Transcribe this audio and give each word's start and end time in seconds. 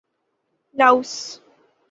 Laos 0.75 1.41